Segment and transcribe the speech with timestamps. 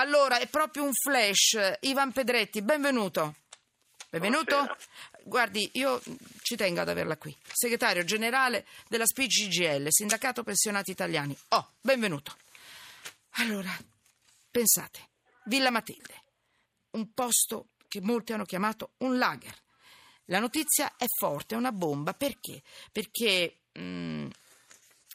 [0.00, 1.76] Allora, è proprio un flash.
[1.80, 3.34] Ivan Pedretti, benvenuto.
[4.08, 4.54] Benvenuto.
[4.56, 4.78] Buonasera.
[5.24, 6.00] Guardi, io
[6.40, 7.36] ci tengo ad averla qui.
[7.52, 11.36] Segretario generale della SPIGGL, Sindacato Pensionati Italiani.
[11.48, 12.34] Oh, benvenuto.
[13.32, 13.70] Allora,
[14.50, 15.00] pensate,
[15.44, 16.22] Villa Matilde,
[16.92, 19.54] un posto che molti hanno chiamato un lager.
[20.26, 22.14] La notizia è forte, è una bomba.
[22.14, 22.62] Perché?
[22.90, 24.30] Perché mm,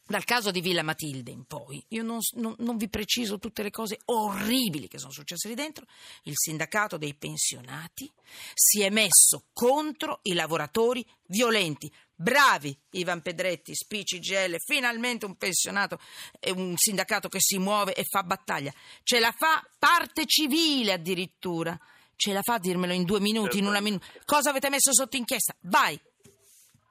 [0.08, 3.72] dal caso di Villa Matilde in poi, io non, non- non vi preciso tutte le
[3.72, 5.86] cose orribili che sono successe lì dentro,
[6.24, 8.12] il sindacato dei pensionati
[8.54, 11.92] si è messo contro i lavoratori violenti.
[12.18, 16.00] Bravi Ivan Pedretti, Spici GL, finalmente un pensionato
[16.40, 18.72] e un sindacato che si muove e fa battaglia.
[19.04, 21.78] Ce la fa parte civile addirittura.
[22.16, 24.06] Ce la fa a dirmelo in due minuti, in una minuta.
[24.24, 25.54] Cosa avete messo sotto inchiesta?
[25.62, 26.00] Vai!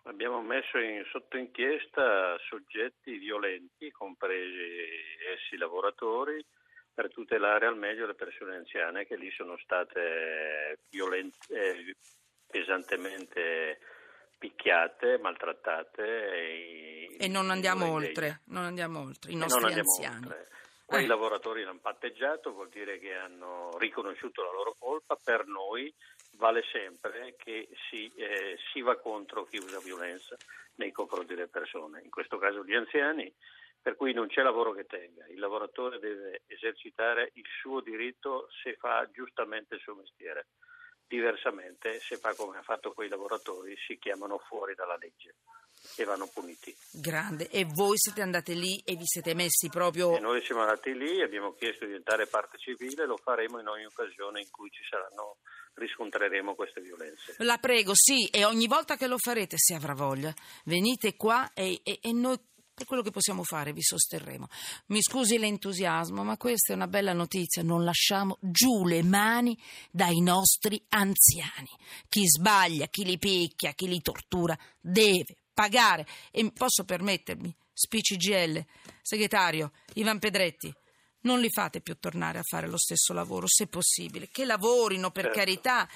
[0.07, 4.93] Abbiamo messo in, sotto inchiesta soggetti violenti, compresi
[5.35, 6.45] essi lavoratori,
[6.93, 11.97] per tutelare al meglio le persone anziane che lì sono state violent- eh,
[12.47, 13.79] pesantemente
[14.39, 16.03] picchiate, maltrattate.
[16.31, 20.27] E, E non andiamo oltre, non andiamo oltre, i nostri anziani.
[20.27, 20.49] oltre.
[20.95, 21.09] Quei Eh.
[21.09, 25.17] lavoratori hanno patteggiato, vuol dire che hanno riconosciuto la loro colpa.
[25.17, 25.93] Per noi
[26.37, 30.37] vale sempre che si, eh, si va contro chi usa violenza
[30.77, 33.33] nei confronti delle persone, in questo caso gli anziani,
[33.83, 35.27] per cui non c'è lavoro che tenga.
[35.27, 40.47] Il lavoratore deve esercitare il suo diritto se fa giustamente il suo mestiere.
[41.07, 45.35] Diversamente, se fa come hanno fatto quei lavoratori, si chiamano fuori dalla legge
[45.97, 46.75] e vanno puniti.
[46.93, 47.49] Grande.
[47.49, 50.17] E voi siete andate lì e vi siete messi proprio...
[50.17, 53.85] E noi siamo andati lì, abbiamo chiesto di diventare parte civile, lo faremo in ogni
[53.85, 55.37] occasione in cui ci saranno,
[55.75, 57.37] riscontreremo queste violenze.
[57.39, 60.33] La prego, sì, e ogni volta che lo farete, se avrà voglia,
[60.65, 62.39] venite qua e, e- e noi
[62.75, 64.49] per quello che possiamo fare vi sosterremo.
[64.87, 67.63] Mi scusi l'entusiasmo, ma questa è una bella notizia.
[67.63, 69.57] Non lasciamo giù le mani
[69.91, 71.69] dai nostri anziani.
[72.09, 76.05] Chi sbaglia, chi li picchia, chi li tortura, deve pagare.
[76.33, 78.65] E posso permettermi, SPCGL,
[79.03, 80.75] segretario Ivan Pedretti,
[81.23, 84.29] non li fate più tornare a fare lo stesso lavoro, se possibile.
[84.29, 85.39] Che lavorino, per Certo.
[85.39, 85.89] carità.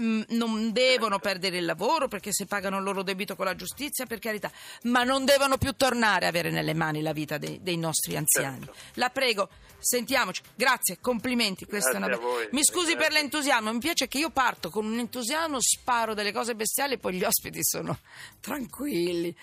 [0.00, 4.06] Mm, Non devono perdere il lavoro perché se pagano il loro debito con la giustizia,
[4.06, 4.50] per carità,
[4.84, 8.64] ma non devono più tornare a avere nelle mani la vita dei, dei nostri anziani.
[8.64, 8.74] Certo.
[8.94, 9.48] La prego,
[9.78, 10.42] sentiamoci.
[10.54, 11.66] Grazie, complimenti.
[11.68, 12.48] Una Grazie be- a voi.
[12.52, 13.20] Mi scusi per Grazie.
[13.20, 17.14] l'entusiasmo, mi piace che io parto con un entusiasmo, sparo delle cose bestiali e poi
[17.14, 17.98] gli ospiti sono
[18.40, 19.34] tranquilli.